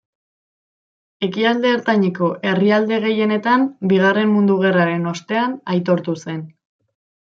Ekialde 1.27 1.73
Ertaineko 1.73 2.31
herrialde 2.53 3.01
gehienetan 3.05 3.69
Bigarren 3.95 4.35
Mundu 4.35 4.59
Gerraren 4.67 5.09
ostean 5.17 5.59
aitortu 5.79 6.23
zen. 6.27 6.47